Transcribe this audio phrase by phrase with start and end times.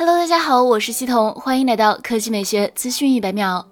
[0.00, 3.66] Hello，大家好，我是西彤，欢迎来到科技美学资讯一百秒。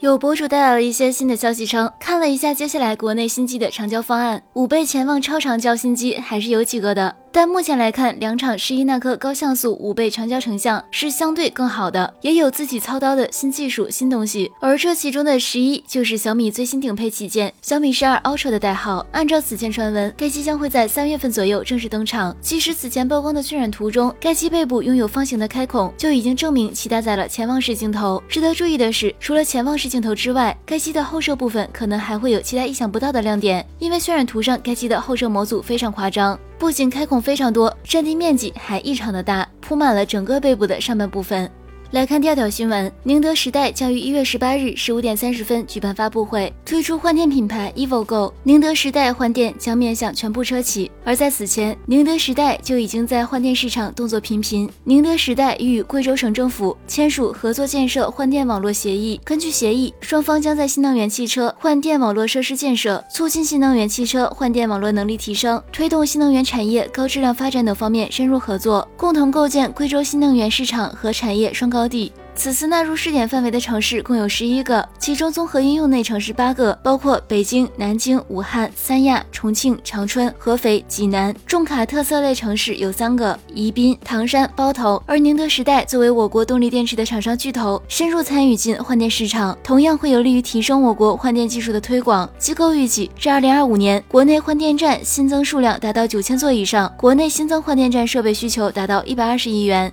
[0.00, 7.16] 有博主带来了一些新的消息，称看了一下接下来国内新机的长焦方案，五倍潜望超长焦新机还是有几个的。
[7.32, 14.50] 但目前来看，两场十一纳克高像素五倍长焦成像是相对更好的，也有自己操刀的新技术、新东西。
[14.60, 19.06] 而这其中的十一就是小米最新顶配旗舰小米十二 Ultra 的代号。
[19.12, 22.36] 按照此前传闻，该机将会在三月份左右正式登场。
[22.40, 28.20] 其实此前曝光的渲染图中，该机背部拥有方形的开孔，就已经证明其搭载了潜望式镜头。
[28.28, 36.36] 值得注意的是，除了潜望式镜头之外，该机的后摄部分可能还会有其他意想不到的亮点，因为渲染图上该机的后摄模组非常夸张。
[36.60, 41.50] 不仅开孔非常多，占地面积还异常的大，铺满了整个背部的上半部分。
[41.92, 48.32] 来看第二条新闻，宁德时代将于一月十八日十五点三十分举办发布会，推出换电品牌 EVOGO。
[48.44, 54.70] 宁德时代换电将面向全部车企，而在此前，宁德时代就已经在换电市场动作频频。
[54.84, 71.79] 宁德时代与贵州省政府签署合作建设换电网络协议，根据协议，双方将在新能源汽车换电网络设施建设、促进新能源汽车换电网络能力提升、推动新能源产业高质量发展等方面深入合作，共同构建贵州新能源市场和产业双高。
[71.80, 72.12] 高地。
[72.36, 81.34] 此次纳入试点范围的城市共有十一个，其中综合应用内城市八个，包括北京、南京、武汉、三亚、重庆、长春、合肥、济南。
[81.46, 85.02] 重卡特色类城市有三个，宜宾、唐山、包头。
[85.06, 92.28] 而宁德时代作为我国动力电池的厂商巨头，深入参与进换电市场，同样会有利于提升我国换电技术的推广。
[92.38, 99.92] 机构预计，至二零二五年，国内换电站新增数量达到九千座以上，国内新增换电站设备需求达到一百二十亿元。